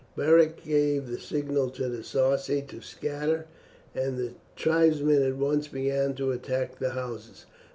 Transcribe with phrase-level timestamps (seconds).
[0.17, 3.45] Beric gave the signal for the Sarci to scatter,
[3.93, 7.45] and the tribesmen at once began to attack the houses.